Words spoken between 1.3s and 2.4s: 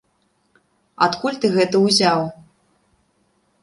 ты гэта ўзяў?